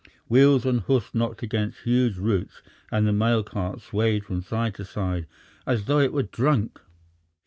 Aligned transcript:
Wheels 0.27 0.65
and 0.65 0.79
hoofs 0.81 1.13
knocked 1.13 1.43
against 1.43 1.81
huge 1.81 2.17
roots, 2.17 2.63
and 2.91 3.05
the 3.07 3.13
mail 3.13 3.43
cart 3.43 3.81
swayed 3.81 4.25
from 4.25 4.41
side 4.41 4.73
to 4.73 4.83
side 4.83 5.27
as 5.67 5.85
though 5.85 5.99
it 5.99 6.11
were 6.11 6.23
drunk. 6.23 6.79